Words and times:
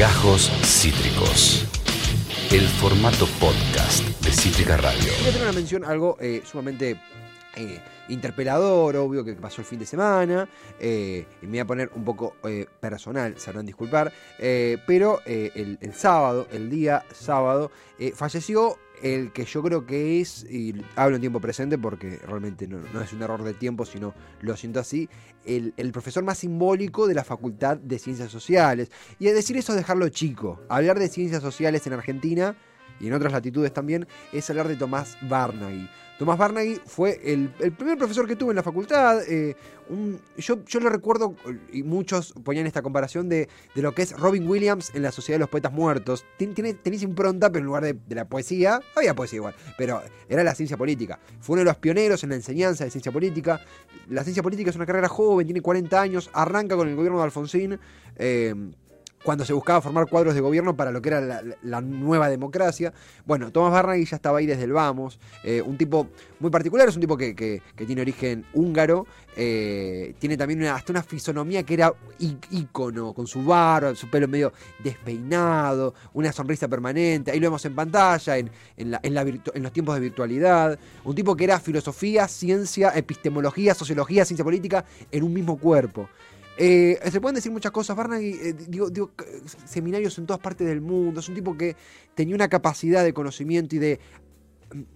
Gajos 0.00 0.50
Cítricos. 0.64 1.66
El 2.50 2.62
formato 2.62 3.26
podcast 3.38 4.02
de 4.24 4.30
Cítrica 4.32 4.78
Radio. 4.78 5.12
Voy 5.18 5.28
a 5.28 5.32
tener 5.32 5.42
una 5.42 5.52
mención, 5.52 5.84
algo 5.84 6.16
eh, 6.18 6.40
sumamente 6.42 6.98
eh, 7.54 7.80
interpelador, 8.08 8.96
obvio, 8.96 9.22
que 9.22 9.34
pasó 9.34 9.60
el 9.60 9.66
fin 9.66 9.78
de 9.78 9.84
semana. 9.84 10.48
eh, 10.78 11.26
y 11.42 11.44
me 11.44 11.50
voy 11.50 11.58
a 11.58 11.64
poner 11.66 11.90
un 11.94 12.06
poco 12.06 12.36
eh, 12.44 12.64
personal, 12.80 13.38
sabrán 13.38 13.66
disculpar. 13.66 14.10
eh, 14.38 14.78
pero 14.86 15.20
el, 15.26 15.76
el 15.82 15.92
sábado, 15.92 16.48
el 16.50 16.70
día 16.70 17.04
sábado, 17.12 17.70
falleció 18.14 18.78
el 19.02 19.32
que 19.32 19.44
yo 19.44 19.62
creo 19.62 19.86
que 19.86 20.20
es, 20.20 20.44
y 20.44 20.74
hablo 20.96 21.16
en 21.16 21.20
tiempo 21.20 21.40
presente 21.40 21.78
porque 21.78 22.18
realmente 22.18 22.66
no, 22.66 22.78
no 22.92 23.00
es 23.00 23.12
un 23.12 23.22
error 23.22 23.42
de 23.42 23.54
tiempo, 23.54 23.84
sino 23.86 24.14
lo 24.40 24.56
siento 24.56 24.80
así, 24.80 25.08
el, 25.44 25.74
el 25.76 25.92
profesor 25.92 26.22
más 26.24 26.38
simbólico 26.38 27.06
de 27.06 27.14
la 27.14 27.24
Facultad 27.24 27.76
de 27.76 27.98
Ciencias 27.98 28.30
Sociales. 28.30 28.90
Y 29.18 29.26
decir 29.26 29.56
eso 29.56 29.72
es 29.72 29.78
dejarlo 29.78 30.08
chico. 30.08 30.60
Hablar 30.68 30.98
de 30.98 31.08
ciencias 31.08 31.42
sociales 31.42 31.86
en 31.86 31.92
Argentina 31.94 32.56
y 33.00 33.06
en 33.08 33.12
otras 33.14 33.32
latitudes 33.32 33.72
también, 33.72 34.06
es 34.32 34.48
hablar 34.50 34.68
de 34.68 34.76
Tomás 34.76 35.16
Barnaghi. 35.22 35.88
Tomás 36.18 36.36
Barnaghi 36.36 36.78
fue 36.84 37.18
el, 37.24 37.48
primer 37.48 37.96
profesor 37.96 38.26
que 38.28 38.36
tuve 38.36 38.50
en 38.50 38.56
la 38.56 38.62
facultad. 38.62 39.22
eh, 39.26 39.56
yo, 40.36 40.62
yo 40.66 40.78
lo 40.80 40.90
recuerdo, 40.90 41.34
y 41.72 41.82
muchos 41.82 42.32
ponían 42.44 42.66
esta 42.66 42.82
comparación 42.82 43.28
de, 43.28 43.48
lo 43.74 43.92
que 43.94 44.02
es 44.02 44.12
Robin 44.12 44.46
Williams 44.48 44.92
en 44.94 45.02
la 45.02 45.12
Sociedad 45.12 45.36
de 45.36 45.40
los 45.40 45.48
Poetas 45.48 45.72
Muertos. 45.72 46.26
Tien- 46.38 46.54
Tiene, 46.54 46.74
tenés 46.74 47.02
impronta, 47.02 47.48
pero 47.50 47.60
en 47.60 47.66
lugar 47.66 47.82
de, 47.84 47.94
de 47.94 48.14
la 48.14 48.26
poesía, 48.28 48.80
había 48.94 49.14
poesía 49.14 49.38
igual, 49.38 49.54
pero 49.78 50.02
era 50.28 50.44
la 50.44 50.54
ciencia 50.54 50.76
política. 50.76 51.18
Fue 51.40 51.54
uno 51.54 51.60
de 51.60 51.64
los 51.70 51.76
pioneros 51.78 52.22
en 52.22 52.30
la 52.30 52.36
enseñanza 52.36 52.84
de 52.84 52.90
ciencia 52.90 53.10
política. 53.10 53.60
La 54.08 54.22
ciencia 54.22 54.42
política 54.42 54.68
es 54.70 54.76
una 54.76 54.86
carrera 54.86 55.08
joven, 55.08 55.46
tiene 55.46 55.62
40 55.62 56.00
años, 56.00 56.28
arranca 56.34 56.76
con 56.76 56.86
el 56.88 56.96
gobierno 56.96 57.18
de 57.18 57.24
Alfonsín. 57.24 57.80
eh, 58.16 58.54
cuando 59.22 59.44
se 59.44 59.52
buscaba 59.52 59.80
formar 59.82 60.06
cuadros 60.08 60.34
de 60.34 60.40
gobierno 60.40 60.74
para 60.76 60.90
lo 60.90 61.02
que 61.02 61.10
era 61.10 61.42
la, 61.62 61.80
nueva 61.80 62.28
democracia. 62.28 62.92
Bueno, 63.26 63.50
Tomás 63.52 63.72
Barnaghi 63.72 64.04
ya 64.06 64.16
estaba 64.16 64.38
ahí 64.38 64.46
desde 64.46 64.64
el 64.64 64.72
Vamos, 64.72 65.18
eh, 65.44 65.60
un 65.62 65.76
tipo 65.76 66.08
muy 66.38 66.50
particular, 66.50 66.88
es 66.88 66.94
un 66.94 67.00
tipo 67.02 67.16
que, 67.16 67.34
que- 67.34 67.60
tiene 67.86 68.00
origen 68.02 68.44
húngaro, 68.54 69.06
eh, 69.36 70.14
tiene 70.18 70.36
también 70.36 70.62
hasta 70.64 70.92
una 70.92 71.02
fisonomía 71.02 71.62
que 71.64 71.74
era 71.74 71.92
ícono, 72.50 73.12
con 73.12 73.26
su 73.26 73.44
barba, 73.44 73.94
su 73.94 74.08
pelo 74.08 74.26
medio 74.28 74.52
despeinado, 74.82 75.94
una 76.14 76.32
sonrisa 76.32 76.68
permanente, 76.68 77.30
ahí 77.30 77.40
lo 77.40 77.46
vemos 77.46 77.64
en 77.64 77.74
pantalla, 77.74 78.38
en, 78.38 78.50
la- 78.78 79.00
en 79.02 79.14
la 79.14 79.20
en 79.22 79.62
los 79.62 79.72
tiempos 79.72 79.94
de 79.94 80.00
virtualidad, 80.00 80.78
un 81.04 81.14
tipo 81.14 81.36
que 81.36 81.44
era 81.44 81.60
filosofía, 81.60 82.26
ciencia, 82.28 82.90
epistemología, 82.94 83.74
sociología, 83.74 84.24
ciencia 84.24 84.44
política 84.44 84.84
en 85.10 85.22
un 85.24 85.32
mismo 85.32 85.58
cuerpo. 85.58 86.08
Eh, 86.62 87.00
se 87.10 87.22
pueden 87.22 87.36
decir 87.36 87.50
muchas 87.50 87.72
cosas. 87.72 87.96
Barnaghi, 87.96 88.38
eh, 88.38 88.54
seminarios 89.64 90.18
en 90.18 90.26
todas 90.26 90.42
partes 90.42 90.66
del 90.66 90.82
mundo. 90.82 91.20
Es 91.20 91.28
un 91.30 91.34
tipo 91.34 91.56
que 91.56 91.74
tenía 92.14 92.34
una 92.34 92.48
capacidad 92.48 93.02
de 93.02 93.14
conocimiento 93.14 93.76
y 93.76 93.78
de, 93.78 94.00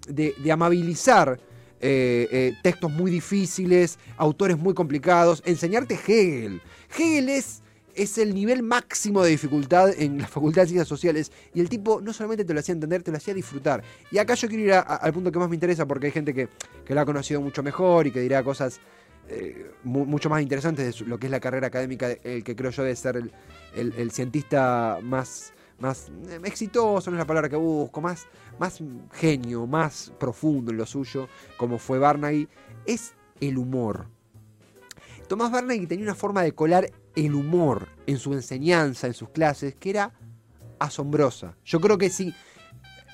de, 0.06 0.34
de 0.37 0.53
amabilizar 0.53 1.41
eh, 1.81 2.29
eh, 2.31 2.53
textos 2.62 2.93
muy 2.93 3.11
difíciles, 3.11 3.98
autores 4.19 4.59
muy 4.59 4.75
complicados. 4.75 5.43
Enseñarte 5.47 5.95
Hegel. 5.95 6.61
Hegel 6.91 7.31
es, 7.31 7.62
es 7.95 8.19
el 8.19 8.34
nivel 8.34 8.62
máximo 8.62 9.23
de 9.23 9.31
dificultad 9.31 9.89
en 9.99 10.19
la 10.19 10.28
Facultad 10.28 10.62
de 10.62 10.69
Ciencias 10.69 10.89
Sociales. 10.89 11.33
Y 11.55 11.61
el 11.61 11.71
tipo 11.71 12.03
no 12.03 12.12
solamente 12.12 12.45
te 12.45 12.53
lo 12.53 12.61
hacía 12.61 12.75
entender, 12.75 13.03
te 13.03 13.11
lo 13.11 13.17
hacía 13.17 13.33
disfrutar. 13.33 13.83
Y 14.11 14.19
acá 14.19 14.34
yo 14.34 14.49
quiero 14.49 14.65
ir 14.65 14.73
al 14.75 15.12
punto 15.15 15.33
que 15.33 15.39
más 15.39 15.49
me 15.49 15.56
interesa 15.56 15.87
porque 15.87 16.09
hay 16.09 16.12
gente 16.12 16.34
que, 16.34 16.51
que 16.84 16.95
lo 16.95 17.01
ha 17.01 17.06
conocido 17.06 17.41
mucho 17.41 17.62
mejor 17.62 18.06
y 18.06 18.11
que 18.11 18.21
dirá 18.21 18.45
cosas 18.45 18.81
eh, 19.28 19.70
mu- 19.83 20.05
mucho 20.06 20.28
más 20.30 20.42
interesantes 20.42 20.98
de 20.98 21.06
lo 21.06 21.19
que 21.19 21.27
es 21.27 21.30
la 21.30 21.41
carrera 21.41 21.67
académica, 21.69 22.11
el 22.11 22.44
que 22.44 22.55
creo 22.56 22.70
yo 22.70 22.83
de 22.83 22.94
ser 22.97 23.17
el, 23.17 23.33
el- 23.75 23.92
el 23.97 24.11
cientista 24.11 24.98
más, 25.03 25.53
más 25.78 26.11
eh, 26.28 26.41
exitoso, 26.44 27.11
no 27.11 27.16
es 27.16 27.20
la 27.20 27.27
palabra 27.27 27.48
que 27.48 27.56
busco, 27.56 28.00
más, 28.00 28.27
más 28.58 28.78
genio, 29.12 29.66
más 29.66 30.12
profundo 30.19 30.70
en 30.72 30.77
lo 30.78 30.86
suyo, 30.86 31.28
como 31.56 31.78
fue 31.78 31.99
Barnaghi, 31.99 32.49
es 32.87 33.15
el 33.41 33.59
humor. 33.59 34.06
Tomás 35.28 35.50
Barnaghi 35.50 35.87
tenía 35.87 36.04
una 36.04 36.15
forma 36.15 36.43
de 36.43 36.53
colar 36.53 36.91
el 37.16 37.34
humor 37.34 37.88
en 38.06 38.19
su 38.19 38.34
enseñanza, 38.34 39.06
en 39.06 39.15
sus 39.15 39.31
clases, 39.31 39.75
que 39.75 39.91
era 39.91 40.12
asombrosa. 40.78 41.56
Yo 41.65 41.81
creo 41.81 41.97
que 41.97 42.10
si 42.10 42.34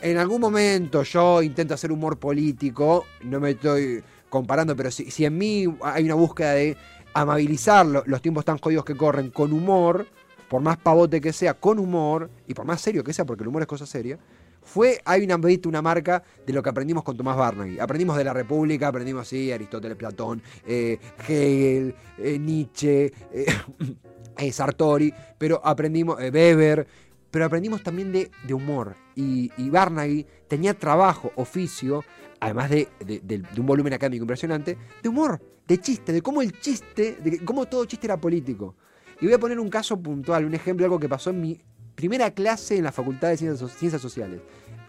en 0.03 0.17
algún 0.19 0.41
momento 0.41 1.03
yo 1.03 1.43
intento 1.43 1.75
hacer 1.75 1.93
humor 1.93 2.19
político, 2.19 3.07
no 3.23 3.39
me 3.39 3.51
estoy 3.51 4.03
comparando, 4.31 4.75
pero 4.75 4.91
si, 4.91 5.11
si 5.11 5.25
en 5.27 5.37
mí 5.37 5.65
hay 5.83 6.05
una 6.05 6.15
búsqueda 6.15 6.53
de 6.55 6.77
amabilizar 7.13 7.85
lo- 7.85 8.05
los 8.07 8.23
tiempos 8.23 8.45
tan 8.45 8.57
jodidos 8.59 8.85
que 8.85 8.97
corren 8.97 9.31
con 9.31 9.53
humor, 9.53 10.07
por 10.49 10.63
más 10.63 10.79
pavote 10.79 11.21
que 11.21 11.33
sea, 11.33 11.55
con 11.55 11.79
humor, 11.79 12.31
y 12.49 12.55
por 12.55 12.65
más 12.65 12.81
serio 12.81 13.05
que 13.05 13.13
sea, 13.13 13.25
porque 13.25 13.43
el 13.43 13.49
humor 13.49 13.63
es 13.63 13.69
cosa 13.69 13.87
seria, 13.87 14.19
fue, 14.63 15.01
hay 15.05 15.25
una, 15.25 15.39
una 15.67 15.83
marca 15.83 16.23
de 16.47 16.53
lo 16.53 16.63
que 16.63 16.69
aprendimos 16.71 17.03
con 17.03 17.17
Tomás 17.17 17.37
Barnaghi. 17.37 17.79
Aprendimos 17.81 18.17
de 18.17 18.25
la 18.25 18.33
República, 18.33 18.89
aprendimos, 18.89 19.27
sí, 19.27 19.51
Aristóteles, 19.51 19.97
Platón, 19.97 20.43
eh, 20.67 20.99
Hegel, 21.27 21.95
eh, 22.19 22.39
Nietzsche, 22.39 23.13
eh, 23.33 23.47
Sartori, 24.53 25.13
pero 25.39 25.61
aprendimos, 25.65 26.19
Weber, 26.19 26.87
pero 27.31 27.45
aprendimos 27.45 27.83
también 27.83 28.13
de, 28.13 28.31
humor. 28.55 28.97
Y, 29.15 29.51
y 29.57 29.71
Barnaghi 29.71 30.27
tenía 30.49 30.75
trabajo, 30.75 31.33
oficio, 31.37 32.05
además 32.41 32.71
de, 32.71 32.89
de- 33.05 33.21
de- 33.21 33.61
un 33.61 33.67
volumen 33.67 33.93
académico 33.93 34.25
impresionante, 34.25 34.77
de 35.03 35.09
humor, 35.09 35.41
de 35.69 35.79
chiste, 35.79 36.13
de 36.13 36.23
cómo 36.23 36.43
el 36.43 36.59
chiste, 36.61 37.17
de 37.23 37.45
cómo 37.45 37.67
todo 37.67 37.85
chiste 37.85 38.07
era 38.07 38.17
político. 38.21 38.75
Y 39.21 39.27
voy 39.27 39.35
a 39.35 39.39
poner 39.39 39.61
un 39.61 39.69
caso 39.69 40.01
puntual, 40.01 40.45
un 40.45 40.55
ejemplo, 40.55 40.85
algo 40.87 40.99
que 40.99 41.09
pasó 41.09 41.31
en 41.31 41.41
mi 41.41 41.61
primera 41.95 42.31
clase 42.33 42.77
en 42.79 42.85
la 42.85 42.93
Facultad 42.93 43.29
de 43.29 43.37
Ciencias, 43.37 43.59
So- 43.61 43.69
Ciencias 43.79 44.01
Sociales. 44.01 44.41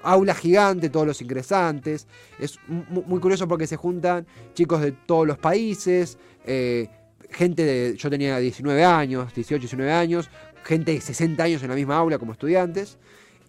Aula 0.03 0.33
gigante, 0.33 0.89
todos 0.89 1.05
los 1.05 1.21
ingresantes. 1.21 2.07
Es 2.39 2.57
mu- 2.67 3.03
muy 3.03 3.19
curioso 3.19 3.47
porque 3.47 3.67
se 3.67 3.75
juntan 3.75 4.25
chicos 4.55 4.81
de 4.81 4.93
todos 4.93 5.27
los 5.27 5.37
países, 5.37 6.17
eh, 6.45 6.87
gente 7.29 7.63
de. 7.63 7.95
Yo 7.97 8.09
tenía 8.09 8.37
19 8.39 8.83
años, 8.83 9.31
18, 9.35 9.61
19 9.61 9.91
años, 9.91 10.29
gente 10.63 10.91
de 10.93 11.01
60 11.01 11.43
años 11.43 11.63
en 11.63 11.69
la 11.69 11.75
misma 11.75 11.97
aula 11.97 12.17
como 12.17 12.33
estudiantes. 12.33 12.97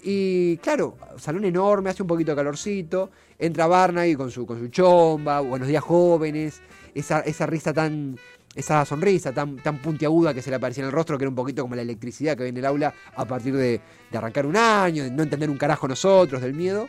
Y 0.03 0.57
claro, 0.59 0.97
salón 1.17 1.45
enorme, 1.45 1.91
hace 1.91 2.03
un 2.03 2.09
poquito 2.09 2.33
de 2.33 2.37
calorcito. 2.37 3.11
Entra 3.39 3.67
Barnaghi 3.67 4.15
con 4.15 4.31
su, 4.31 4.47
con 4.47 4.59
su 4.59 4.69
chomba, 4.69 5.41
buenos 5.41 5.69
días 5.69 5.83
jóvenes, 5.83 6.61
esa, 6.95 7.21
esa 7.21 7.47
risa 7.47 7.73
tan. 7.73 8.19
Esa 8.55 8.85
sonrisa 8.85 9.33
tan, 9.33 9.57
tan 9.57 9.79
puntiaguda 9.81 10.35
que 10.35 10.43
se 10.43 10.51
le 10.51 10.57
aparecía 10.57 10.83
en 10.83 10.89
el 10.89 10.93
rostro, 10.93 11.17
que 11.17 11.25
era 11.25 11.31
un 11.31 11.35
poquito 11.35 11.63
como 11.63 11.75
la 11.75 11.81
electricidad 11.81 12.37
que 12.37 12.43
ve 12.43 12.51
en 12.51 12.59
el 12.59 12.67
aula 12.67 12.93
a 13.17 13.25
partir 13.25 13.57
de, 13.57 13.81
de 14.11 14.19
arrancar 14.19 14.45
un 14.45 14.59
año, 14.59 15.05
de 15.05 15.11
no 15.11 15.23
entender 15.23 15.49
un 15.49 15.57
carajo 15.57 15.89
nosotros, 15.89 16.43
del 16.43 16.53
miedo. 16.53 16.87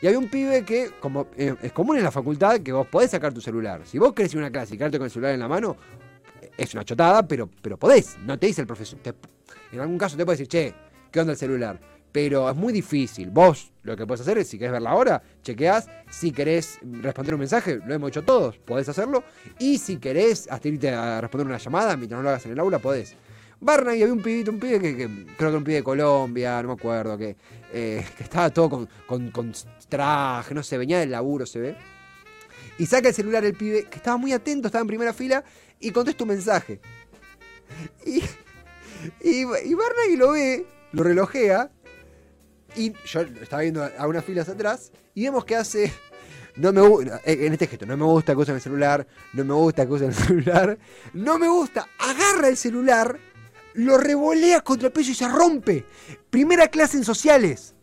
Y 0.00 0.06
había 0.06 0.18
un 0.18 0.30
pibe 0.30 0.64
que, 0.64 0.90
como 1.00 1.26
eh, 1.36 1.54
es 1.60 1.72
común 1.72 1.98
en 1.98 2.04
la 2.04 2.10
facultad, 2.10 2.60
que 2.60 2.72
vos 2.72 2.86
podés 2.86 3.10
sacar 3.10 3.34
tu 3.34 3.42
celular. 3.42 3.82
Si 3.84 3.98
vos 3.98 4.14
querés 4.14 4.32
ir 4.32 4.38
una 4.38 4.50
clase 4.50 4.74
y 4.74 4.78
quedarte 4.78 4.96
con 4.96 5.04
el 5.04 5.10
celular 5.10 5.34
en 5.34 5.40
la 5.40 5.48
mano, 5.48 5.76
es 6.62 6.74
una 6.74 6.84
chotada, 6.84 7.26
pero, 7.26 7.48
pero 7.60 7.76
podés. 7.78 8.16
No 8.24 8.38
te 8.38 8.46
dice 8.46 8.60
el 8.62 8.66
profesor. 8.66 8.98
te- 9.00 9.14
en 9.72 9.80
algún 9.80 9.98
caso 9.98 10.16
te 10.16 10.24
puede 10.24 10.36
decir, 10.38 10.48
che, 10.48 10.74
¿qué 11.10 11.20
onda 11.20 11.32
el 11.32 11.38
celular? 11.38 11.80
Pero 12.12 12.48
es 12.50 12.56
muy 12.56 12.72
difícil. 12.74 13.30
Vos 13.30 13.72
lo 13.84 13.96
que 13.96 14.06
podés 14.06 14.20
hacer 14.20 14.36
es, 14.38 14.48
si 14.48 14.58
querés 14.58 14.72
ver 14.72 14.82
la 14.82 14.94
hora, 14.94 15.22
chequeás. 15.42 15.88
Si 16.10 16.30
querés 16.30 16.78
responder 16.82 17.34
un 17.34 17.40
mensaje, 17.40 17.80
lo 17.86 17.94
hemos 17.94 18.08
hecho 18.10 18.22
todos, 18.22 18.58
podés 18.58 18.88
hacerlo. 18.88 19.24
Y 19.58 19.78
si 19.78 19.96
querés 19.96 20.46
hasta 20.50 20.68
irte 20.68 20.90
a 20.90 21.20
responder 21.22 21.46
una 21.46 21.56
llamada 21.58 21.96
mientras 21.96 22.18
no 22.18 22.22
lo 22.22 22.28
hagas 22.28 22.44
en 22.46 22.52
el 22.52 22.58
aula, 22.60 22.78
podés. 22.80 23.16
Barnaghi 23.60 24.02
había 24.02 24.12
un 24.12 24.20
pibito, 24.22 24.50
un 24.50 24.58
pibe 24.58 24.80
que, 24.80 25.08
creo 25.38 25.50
que 25.52 25.56
un 25.56 25.64
pibe 25.64 25.76
de 25.76 25.82
Colombia, 25.84 26.60
no 26.62 26.68
me 26.68 26.74
acuerdo, 26.74 27.16
que, 27.16 27.36
eh, 27.72 28.04
que 28.18 28.24
estaba 28.24 28.50
todo 28.50 28.68
con, 28.68 28.88
con, 29.06 29.30
con 29.30 29.52
traje, 29.88 30.52
no 30.54 30.62
sé, 30.62 30.76
venía 30.76 30.98
del 30.98 31.12
laburo, 31.12 31.46
se 31.46 31.60
ve. 31.60 31.76
Y 32.78 32.86
saca 32.86 33.08
el 33.08 33.14
celular 33.14 33.44
el 33.44 33.54
pibe, 33.54 33.84
que 33.84 33.96
estaba 33.96 34.16
muy 34.16 34.32
atento, 34.32 34.66
estaba 34.68 34.82
en 34.82 34.88
primera 34.88 35.12
fila, 35.12 35.44
y 35.82 35.90
contesta 35.90 36.24
un 36.24 36.28
mensaje. 36.28 36.80
Y, 38.06 38.22
y, 39.20 39.40
y 39.40 39.74
Barnaghi 39.74 40.16
lo 40.16 40.32
ve, 40.32 40.66
lo 40.92 41.02
relojea, 41.02 41.70
y 42.76 42.92
yo 43.04 43.20
estaba 43.20 43.62
viendo 43.62 43.84
a 43.84 44.06
unas 44.06 44.24
filas 44.24 44.48
atrás, 44.48 44.92
y 45.14 45.24
vemos 45.24 45.44
que 45.44 45.56
hace. 45.56 45.92
No 46.54 46.70
me 46.70 46.82
gusta, 46.82 47.18
en 47.24 47.52
este 47.52 47.66
gesto, 47.66 47.86
no 47.86 47.96
me 47.96 48.04
gusta 48.04 48.34
que 48.34 48.40
usen 48.40 48.56
el 48.56 48.60
celular, 48.60 49.06
no 49.32 49.42
me 49.42 49.54
gusta 49.54 49.86
que 49.86 49.92
usen 49.92 50.08
el 50.08 50.14
celular, 50.26 50.78
no 51.14 51.38
me 51.38 51.48
gusta, 51.48 51.88
agarra 51.98 52.48
el 52.48 52.58
celular, 52.58 53.18
lo 53.72 53.96
revolea 53.96 54.60
contra 54.60 54.88
el 54.88 54.92
piso 54.92 55.12
y 55.12 55.14
se 55.14 55.28
rompe. 55.28 55.86
Primera 56.28 56.68
clase 56.68 56.98
en 56.98 57.04
sociales, 57.04 57.74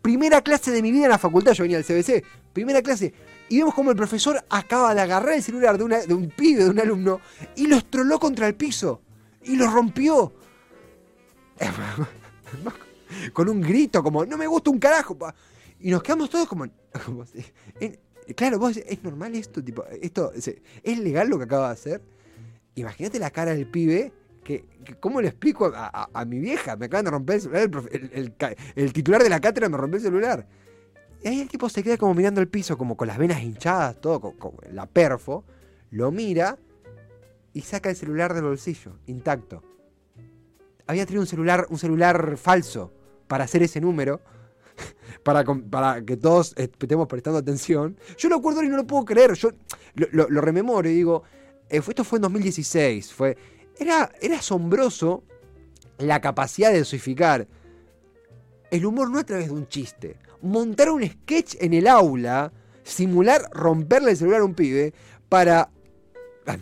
primera 0.00 0.42
clase 0.42 0.70
de 0.70 0.80
mi 0.80 0.92
vida 0.92 1.06
en 1.06 1.10
la 1.10 1.18
facultad, 1.18 1.54
yo 1.54 1.64
venía 1.64 1.76
del 1.76 1.84
CBC, 1.84 2.24
primera 2.52 2.82
clase, 2.82 3.12
y 3.48 3.58
vemos 3.58 3.74
como 3.74 3.90
el 3.90 3.96
profesor 3.96 4.42
acaba 4.48 4.94
de 4.94 5.00
agarrar 5.02 5.34
el 5.34 5.42
celular 5.42 5.76
de, 5.78 5.84
una- 5.84 6.00
de 6.00 6.14
un 6.14 6.28
pibe, 6.30 6.64
de 6.64 6.70
un 6.70 6.80
alumno, 6.80 7.20
y 7.56 7.66
lo 7.66 7.76
estroló 7.76 8.18
contra 8.18 8.46
el 8.46 8.54
piso, 8.54 9.02
y 9.42 9.56
lo 9.56 9.70
rompió. 9.70 10.32
Con 13.32 13.48
un 13.48 13.60
grito, 13.60 14.02
como, 14.02 14.24
no 14.26 14.36
me 14.36 14.46
gusta 14.46 14.70
un 14.70 14.78
carajo. 14.78 15.16
pa". 15.16 15.34
Y 15.80 15.90
nos 15.90 16.02
quedamos 16.02 16.30
todos 16.30 16.48
como, 16.48 16.66
como 17.04 17.24
en- 17.80 17.98
claro, 18.34 18.58
vos 18.58 18.76
¿es 18.76 19.02
normal 19.04 19.34
esto? 19.34 19.62
Tipo, 19.62 19.84
esto 20.00 20.32
¿es, 20.32 20.98
legal 20.98 21.28
lo 21.28 21.38
que 21.38 21.44
acaba 21.44 21.68
de 21.68 21.72
hacer? 21.74 22.02
Imagínate 22.74 23.18
la 23.18 23.30
cara 23.30 23.54
del 23.54 23.66
pibe 23.66 24.12
que, 24.42 24.64
¿cómo 25.00 25.20
le 25.22 25.28
explico 25.28 25.72
a, 25.74 26.24
mi 26.26 26.38
vieja? 26.38 26.76
Me 26.76 26.86
acaban 26.86 27.04
de 27.04 27.10
romper 27.12 27.36
el 27.36 27.40
celular, 27.42 27.70
el, 28.74 28.92
titular 28.92 29.22
de 29.22 29.30
la 29.30 29.40
cátedra 29.40 29.68
me 29.68 29.76
rompió 29.76 29.96
el 29.98 30.02
celular. 30.02 30.46
Y 31.24 31.28
ahí 31.28 31.40
el 31.40 31.48
tipo 31.48 31.70
se 31.70 31.82
queda 31.82 31.96
como 31.96 32.12
mirando 32.12 32.42
el 32.42 32.48
piso, 32.48 32.76
como 32.76 32.98
con 32.98 33.08
las 33.08 33.16
venas 33.16 33.42
hinchadas, 33.42 33.98
todo, 33.98 34.20
con, 34.20 34.56
la 34.70 34.84
perfo, 34.84 35.42
lo 35.90 36.12
mira 36.12 36.58
y 37.54 37.62
saca 37.62 37.88
el 37.88 37.96
celular 37.96 38.34
del 38.34 38.44
bolsillo, 38.44 38.98
intacto. 39.06 39.62
Había 40.86 41.06
traído 41.06 41.22
un 41.22 41.26
celular, 41.26 41.66
un 41.70 41.78
celular 41.78 42.36
falso 42.36 42.92
para 43.26 43.44
hacer 43.44 43.62
ese 43.62 43.80
número, 43.80 44.20
para, 45.24 46.04
que 46.04 46.18
todos 46.18 46.52
estemos 46.58 47.08
prestando 47.08 47.38
atención. 47.38 47.96
Yo 48.18 48.28
lo 48.28 48.36
acuerdo 48.36 48.62
y 48.62 48.68
no 48.68 48.76
lo 48.76 48.86
puedo 48.86 49.06
creer. 49.06 49.32
Yo 49.32 49.48
lo, 49.94 50.40
rememoro 50.42 50.90
y 50.90 50.92
digo, 50.92 51.22
eh, 51.70 51.80
esto 51.88 52.04
fue 52.04 52.18
en 52.18 52.22
2016, 52.22 53.14
fue 53.14 53.38
era, 53.78 54.12
era 54.20 54.40
asombroso 54.40 55.24
la 55.96 56.20
capacidad 56.20 56.70
de 56.70 56.80
dosificar 56.80 57.48
el 58.70 58.84
humor 58.84 59.10
no 59.10 59.20
a 59.20 59.24
través 59.24 59.46
de 59.46 59.52
un 59.52 59.68
chiste. 59.68 60.16
Montar 60.44 60.90
un 60.90 61.02
sketch 61.02 61.56
en 61.60 61.72
el 61.72 61.86
aula, 61.86 62.52
simular 62.82 63.48
romperle 63.52 64.10
el 64.10 64.16
celular 64.16 64.42
a 64.42 64.44
un 64.44 64.54
pibe 64.54 64.92
para 65.28 65.70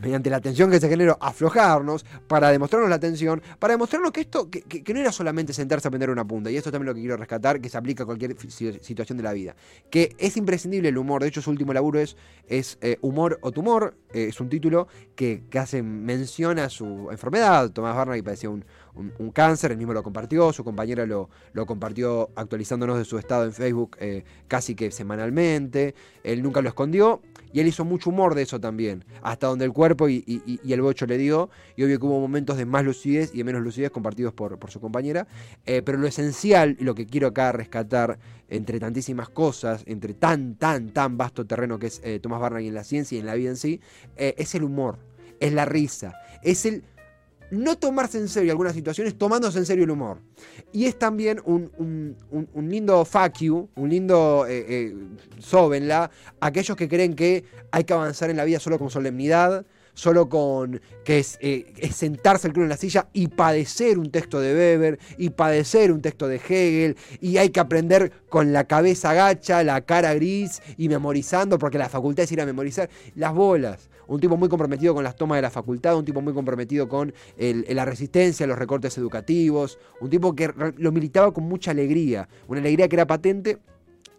mediante 0.00 0.30
la 0.30 0.40
tensión 0.40 0.70
que 0.70 0.78
se 0.78 0.88
generó, 0.88 1.18
aflojarnos, 1.20 2.04
para 2.28 2.50
demostrarnos 2.50 2.88
la 2.88 3.00
tensión, 3.00 3.42
para 3.58 3.72
demostrarnos 3.72 4.12
que 4.12 4.20
esto, 4.20 4.48
que, 4.48 4.84
no 4.94 5.00
era 5.00 5.10
solamente 5.10 5.52
sentarse 5.52 5.88
a 5.88 5.88
aprender 5.88 6.10
una 6.10 6.24
punta, 6.24 6.50
y 6.50 6.56
esto 6.56 6.70
también 6.70 6.86
lo 6.86 6.94
que 6.94 7.00
quiero 7.00 7.16
rescatar, 7.16 7.60
que 7.60 7.68
se 7.68 7.76
aplica 7.76 8.04
a 8.04 8.06
cualquier 8.06 8.36
situación 8.38 9.18
de 9.18 9.24
la 9.24 9.32
vida, 9.32 9.56
que 9.90 10.14
es 10.18 10.36
imprescindible 10.36 10.88
el 10.88 10.98
humor, 10.98 11.22
de 11.22 11.28
hecho 11.28 11.42
su 11.42 11.50
último 11.50 11.72
laburo 11.72 11.98
es, 11.98 12.16
es 12.46 12.78
eh, 12.80 12.98
Humor 13.00 13.38
o 13.42 13.50
Tumor, 13.50 13.96
es 14.12 14.40
un 14.40 14.48
título 14.48 14.88
que, 15.14 15.42
hace 15.58 15.82
mención 15.82 16.58
a 16.58 16.68
su 16.68 17.08
enfermedad, 17.10 17.70
Tomás 17.70 17.96
Barney 17.96 18.22
padecía 18.22 18.50
un, 18.50 18.64
un, 18.94 19.30
cáncer, 19.30 19.72
él 19.72 19.78
mismo 19.78 19.92
lo 19.92 20.02
compartió, 20.02 20.52
su 20.52 20.64
compañera 20.64 21.06
lo, 21.06 21.30
lo 21.52 21.66
compartió 21.66 22.30
actualizándonos 22.36 22.98
de 22.98 23.04
su 23.04 23.18
estado 23.18 23.44
en 23.44 23.52
Facebook 23.52 23.96
eh, 24.00 24.24
casi 24.48 24.74
que 24.74 24.90
semanalmente, 24.90 25.94
él 26.24 26.42
nunca 26.42 26.60
lo 26.60 26.68
escondió, 26.68 27.20
y 27.52 27.60
él 27.60 27.66
hizo 27.66 27.84
mucho 27.84 28.10
humor 28.10 28.34
de 28.34 28.42
eso 28.42 28.60
también, 28.60 29.04
hasta 29.22 29.46
donde 29.46 29.64
el 29.64 29.72
cuerpo 29.72 30.08
y, 30.08 30.60
el 30.66 30.80
bocho 30.80 31.06
le 31.06 31.18
dio. 31.18 31.50
Y 31.76 31.84
obvio 31.84 31.98
que 31.98 32.06
hubo 32.06 32.18
momentos 32.18 32.56
de 32.56 32.64
más 32.64 32.84
lucidez 32.84 33.30
y 33.34 33.38
de 33.38 33.44
menos 33.44 33.62
lucidez 33.62 33.90
compartidos 33.90 34.32
por, 34.32 34.58
por 34.58 34.70
su 34.70 34.80
compañera. 34.80 35.26
Eh, 35.66 35.82
pero 35.82 35.98
lo 35.98 36.06
esencial, 36.06 36.76
y 36.80 36.84
lo 36.84 36.94
que 36.94 37.06
quiero 37.06 37.28
acá 37.28 37.52
rescatar 37.52 38.18
entre 38.52 38.78
tantísimas 38.78 39.28
cosas, 39.28 39.82
entre 39.86 40.14
tan, 40.14 40.56
tan, 40.56 40.90
tan 40.90 41.16
vasto 41.16 41.46
terreno 41.46 41.78
que 41.78 41.88
es 41.88 42.00
eh, 42.04 42.20
Tomás 42.20 42.40
Barney 42.40 42.68
en 42.68 42.74
la 42.74 42.84
ciencia 42.84 43.16
y 43.16 43.20
en 43.20 43.26
la 43.26 43.34
vida 43.34 43.50
en 43.50 43.56
sí, 43.56 43.80
eh, 44.16 44.34
es 44.38 44.54
el 44.54 44.64
humor, 44.64 44.98
es 45.40 45.52
la 45.52 45.64
risa, 45.64 46.14
es 46.42 46.64
el 46.66 46.84
no 47.52 47.76
tomarse 47.76 48.16
en 48.16 48.28
serio 48.28 48.50
algunas 48.50 48.72
situaciones 48.72 49.18
tomándose 49.18 49.58
en 49.58 49.66
serio 49.66 49.84
el 49.84 49.90
humor. 49.90 50.18
Y 50.72 50.86
es 50.86 50.98
también 50.98 51.38
un, 51.44 52.16
lindo 52.56 53.04
fuck 53.04 53.38
you, 53.40 53.68
un 53.74 53.90
lindo 53.90 54.46
eh, 54.48 54.64
eh, 54.68 56.10
aquellos 56.40 56.76
que 56.78 56.88
creen 56.88 57.14
que 57.14 57.44
hay 57.70 57.84
que 57.84 57.92
avanzar 57.92 58.30
en 58.30 58.38
la 58.38 58.44
vida 58.44 58.58
solo 58.58 58.78
con 58.78 58.88
solemnidad, 58.88 59.66
solo 59.94 60.28
con 60.28 60.80
que 61.04 61.18
es, 61.18 61.38
eh, 61.40 61.72
sentarse 61.92 62.48
el 62.48 62.52
culo 62.52 62.64
en 62.64 62.70
la 62.70 62.76
silla 62.76 63.08
y 63.12 63.28
padecer 63.28 63.98
un 63.98 64.10
texto 64.10 64.40
de 64.40 64.54
Weber 64.54 64.98
y 65.18 65.30
padecer 65.30 65.92
un 65.92 66.00
texto 66.00 66.28
de 66.28 66.36
Hegel 66.36 66.96
y 67.20 67.36
hay 67.36 67.50
que 67.50 67.60
aprender 67.60 68.12
con 68.28 68.52
la 68.52 68.64
cabeza 68.64 69.12
gacha, 69.14 69.62
la 69.62 69.82
cara 69.82 70.14
gris 70.14 70.62
y 70.76 70.88
memorizando 70.88 71.58
porque 71.58 71.78
la 71.78 71.88
facultad 71.88 72.24
es 72.24 72.32
ir 72.32 72.40
a 72.40 72.46
memorizar 72.46 72.88
las 73.14 73.34
bolas. 73.34 73.90
Un 74.08 74.20
tipo 74.20 74.36
muy 74.36 74.48
comprometido 74.48 74.94
con 74.94 75.04
las 75.04 75.16
tomas 75.16 75.36
de 75.36 75.42
la 75.42 75.50
facultad, 75.50 75.96
un 75.96 76.04
tipo 76.04 76.20
muy 76.20 76.34
comprometido 76.34 76.88
con 76.88 77.14
la 77.38 77.84
resistencia 77.84 78.46
los 78.46 78.58
recortes 78.58 78.98
educativos, 78.98 79.78
un 80.00 80.10
tipo 80.10 80.34
que 80.34 80.52
lo 80.76 80.92
militaba 80.92 81.32
con 81.32 81.44
mucha 81.44 81.70
alegría, 81.70 82.28
una 82.48 82.60
alegría 82.60 82.88
que 82.88 82.96
era 82.96 83.06
patente 83.06 83.58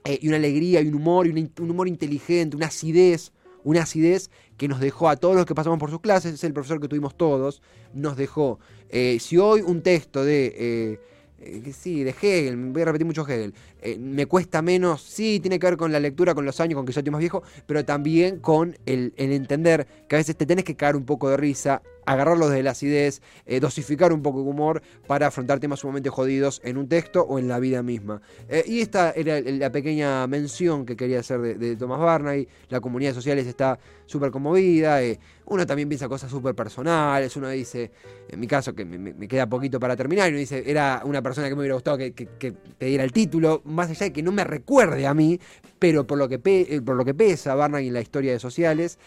eh, 0.05 0.19
y 0.21 0.27
una 0.27 0.37
alegría 0.37 0.81
y 0.81 0.87
un 0.87 0.95
humor 0.95 1.27
y 1.27 1.29
un, 1.29 1.69
humor 1.69 1.87
inteligente, 1.87 2.57
una 2.57 2.67
acidez 2.67 3.31
una 3.63 3.83
acidez 3.83 4.29
que 4.57 4.67
nos 4.67 4.79
dejó 4.79 5.09
a 5.09 5.15
todos 5.15 5.35
los 5.35 5.45
que 5.45 5.55
pasamos 5.55 5.79
por 5.79 5.89
sus 5.89 6.01
clases, 6.01 6.33
es 6.33 6.43
el 6.43 6.53
profesor 6.53 6.79
que 6.79 6.87
tuvimos 6.87 7.17
todos, 7.17 7.61
nos 7.93 8.17
dejó. 8.17 8.59
Eh, 8.89 9.17
si 9.19 9.37
hoy 9.37 9.61
un 9.61 9.81
texto 9.81 10.23
de 10.23 10.53
eh, 10.57 10.99
eh, 11.39 11.73
sí, 11.73 12.03
de 12.03 12.11
Hegel, 12.11 12.55
voy 12.55 12.81
a 12.81 12.85
repetir 12.85 13.05
mucho 13.05 13.27
Hegel, 13.27 13.53
me 13.99 14.25
cuesta 14.25 14.61
menos, 14.61 15.01
sí, 15.01 15.39
tiene 15.41 15.59
que 15.59 15.67
ver 15.67 15.77
con 15.77 15.91
la 15.91 15.99
lectura, 15.99 16.33
con 16.33 16.45
los 16.45 16.59
años, 16.59 16.75
con 16.77 16.85
que 16.85 16.93
yo 16.93 16.99
estoy 16.99 17.11
más 17.11 17.19
viejo, 17.19 17.43
pero 17.65 17.83
también 17.83 18.39
con 18.39 18.77
el, 18.85 19.13
el 19.17 19.31
entender 19.31 19.87
que 20.07 20.15
a 20.15 20.19
veces 20.19 20.37
te 20.37 20.45
tenés 20.45 20.63
que 20.63 20.75
caer 20.75 20.95
un 20.95 21.05
poco 21.05 21.29
de 21.29 21.37
risa 21.37 21.81
agarrarlos 22.05 22.51
de 22.51 22.63
la 22.63 22.71
acidez, 22.71 23.21
eh, 23.45 23.59
dosificar 23.59 24.13
un 24.13 24.21
poco 24.21 24.43
de 24.43 24.49
humor 24.49 24.81
para 25.07 25.27
afrontar 25.27 25.59
temas 25.59 25.79
sumamente 25.79 26.09
jodidos 26.09 26.61
en 26.63 26.77
un 26.77 26.87
texto 26.87 27.21
o 27.23 27.39
en 27.39 27.47
la 27.47 27.59
vida 27.59 27.83
misma. 27.83 28.21
Eh, 28.49 28.63
y 28.67 28.81
esta 28.81 29.11
era 29.11 29.39
la 29.41 29.71
pequeña 29.71 30.25
mención 30.27 30.85
que 30.85 30.95
quería 30.95 31.19
hacer 31.19 31.57
de, 31.57 31.75
Thomas 31.75 31.99
Barney. 31.99 32.47
La 32.69 32.79
comunidad 32.79 33.13
social 33.13 33.37
está 33.39 33.79
súper 34.05 34.31
conmovida. 34.31 35.01
Eh, 35.01 35.19
uno 35.45 35.65
también 35.65 35.89
piensa 35.89 36.07
cosas 36.07 36.29
súper 36.29 36.55
personales. 36.55 37.35
Uno 37.35 37.49
dice, 37.49 37.91
en 38.29 38.39
mi 38.39 38.47
caso, 38.47 38.73
que 38.73 38.85
me, 38.85 39.27
queda 39.27 39.47
poquito 39.47 39.79
para 39.79 39.95
terminar, 39.95 40.27
y 40.27 40.31
uno 40.31 40.39
dice, 40.39 40.63
era 40.65 41.01
una 41.05 41.21
persona 41.21 41.49
que 41.49 41.55
me 41.55 41.61
hubiera 41.61 41.75
gustado 41.75 41.97
que, 41.97 42.11
te 42.11 42.85
diera 42.85 43.03
el 43.03 43.11
título, 43.11 43.61
más 43.65 43.89
allá 43.89 44.05
de 44.07 44.13
que 44.13 44.23
no 44.23 44.31
me 44.31 44.43
recuerde 44.43 45.05
a 45.05 45.13
mí, 45.13 45.39
pero 45.83 46.07
por 46.07 46.17
lo 46.17 46.29
que, 46.29 46.39
por 46.85 46.95
lo 46.95 47.03
que 47.03 47.13
pesa 47.13 47.55
Barney 47.55 47.89
en 47.89 47.93
la 47.93 47.99
historia 47.99 48.31
de 48.31 48.39
sociales, 48.39 48.97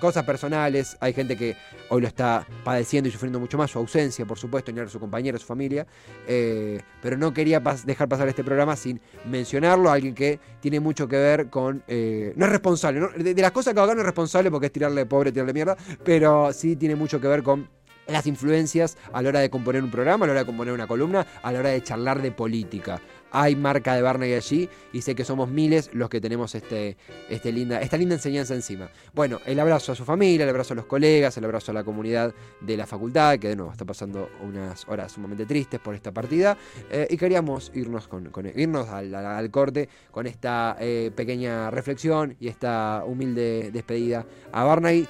cosas 0.00 0.24
personales, 0.24 0.96
hay 1.00 1.12
gente 1.12 1.36
que 1.36 1.54
hoy 1.90 2.00
lo 2.00 2.08
está 2.08 2.46
padeciendo 2.64 3.10
y 3.10 3.12
sufriendo 3.12 3.38
mucho 3.38 3.58
más, 3.58 3.72
su 3.72 3.78
ausencia, 3.78 4.24
por 4.24 4.38
supuesto, 4.38 4.72
ni 4.72 4.80
a 4.80 4.88
su 4.88 4.98
compañero, 4.98 5.36
su 5.38 5.44
familia, 5.44 5.86
eh, 6.26 6.80
pero 7.02 7.18
no 7.18 7.34
quería 7.34 7.60
dejar 7.84 8.08
pasar 8.08 8.26
este 8.26 8.42
programa 8.42 8.74
sin 8.74 9.02
mencionarlo, 9.26 9.90
alguien 9.90 10.14
que 10.14 10.40
tiene 10.60 10.80
mucho 10.80 11.06
que 11.08 11.16
ver 11.16 11.50
con... 11.50 11.82
Eh, 11.88 12.32
no 12.36 12.46
es 12.46 12.52
responsable, 12.52 13.08
De, 13.18 13.42
las 13.42 13.52
cosas 13.52 13.74
que 13.74 13.80
haga 13.80 13.92
no 13.92 14.00
es 14.00 14.06
responsable 14.06 14.50
porque 14.50 14.68
es 14.68 14.72
tirarle 14.72 15.04
pobre, 15.04 15.30
tirarle 15.30 15.52
mierda, 15.52 15.76
pero 16.02 16.54
sí 16.54 16.76
tiene 16.76 16.96
mucho 16.96 17.20
que 17.20 17.28
ver 17.28 17.42
con 17.42 17.68
las 18.06 18.26
influencias 18.26 18.96
a 19.12 19.20
la 19.20 19.28
hora 19.28 19.40
de 19.40 19.50
componer 19.50 19.82
un 19.82 19.90
programa, 19.90 20.24
a 20.24 20.28
la 20.28 20.32
hora 20.32 20.40
de 20.40 20.46
componer 20.46 20.72
una 20.72 20.86
columna, 20.86 21.26
a 21.42 21.52
la 21.52 21.58
hora 21.58 21.68
de 21.68 21.82
charlar 21.82 22.22
de 22.22 22.30
política 22.30 22.98
hay 23.38 23.54
marca 23.54 23.94
de 23.94 24.00
Barney 24.00 24.32
allí 24.32 24.66
y 24.94 25.02
sé 25.02 25.14
que 25.14 25.22
somos 25.22 25.50
miles 25.50 25.90
los 25.92 26.08
que 26.08 26.22
tenemos 26.22 26.54
este, 26.54 26.96
este 27.28 27.52
linda, 27.52 27.82
esta 27.82 27.98
linda 27.98 28.14
enseñanza 28.14 28.54
encima. 28.54 28.88
Bueno, 29.12 29.40
el 29.44 29.60
abrazo 29.60 29.92
a 29.92 29.94
su 29.94 30.06
familia, 30.06 30.44
el 30.44 30.48
abrazo 30.48 30.72
a 30.72 30.76
los 30.76 30.86
colegas, 30.86 31.36
el 31.36 31.44
abrazo 31.44 31.70
a 31.70 31.74
la 31.74 31.84
comunidad 31.84 32.34
de 32.62 32.76
la 32.78 32.86
facultad, 32.86 33.38
que 33.38 33.48
de 33.48 33.56
nuevo 33.56 33.72
está 33.72 33.84
pasando 33.84 34.30
unas 34.42 34.88
horas 34.88 35.12
sumamente 35.12 35.44
tristes 35.44 35.78
por 35.80 35.94
esta 35.94 36.12
partida, 36.12 36.56
eh, 36.90 37.08
y 37.10 37.18
queríamos 37.18 37.70
irnos, 37.74 38.08
con, 38.08 38.32
irnos 38.54 38.88
al, 38.88 39.50
corte 39.50 39.90
con 40.10 40.26
esta 40.26 40.78
eh, 40.80 41.10
pequeña 41.14 41.70
reflexión 41.70 42.36
y 42.40 42.48
esta 42.48 43.02
humilde 43.06 43.70
despedida 43.70 44.24
a 44.50 44.64
Barney, 44.64 45.06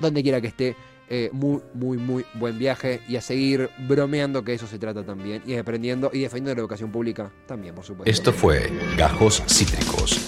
donde 0.00 0.20
quiera 0.24 0.40
que 0.40 0.48
esté. 0.48 0.74
Eh, 1.10 1.30
muy, 1.32 1.60
muy, 1.72 1.96
muy 1.96 2.26
buen 2.34 2.58
viaje 2.58 3.00
y 3.08 3.16
a 3.16 3.22
seguir 3.22 3.70
bromeando 3.78 4.44
que 4.44 4.52
eso 4.52 4.66
se 4.66 4.78
trata 4.78 5.04
también 5.04 5.42
y 5.46 5.54
aprendiendo 5.54 6.10
y 6.12 6.20
defendiendo 6.20 6.54
la 6.54 6.60
educación 6.60 6.92
pública 6.92 7.32
también, 7.46 7.74
por 7.74 7.84
supuesto. 7.84 8.10
Esto 8.10 8.30
fue 8.30 8.70
Gajos 8.96 9.42
Cítricos. 9.46 10.20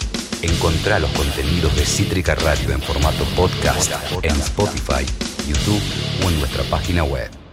Encontrá 0.43 0.99
los 0.99 1.11
contenidos 1.11 1.77
de 1.77 1.85
Cítrica 1.85 2.35
Radio 2.35 2.73
en 2.73 2.81
formato 2.81 3.25
podcast 3.37 3.93
en 4.23 4.31
Spotify, 4.37 5.05
YouTube 5.47 5.83
o 6.25 6.31
en 6.31 6.39
nuestra 6.39 6.65
página 6.65 7.05
web. 7.05 7.40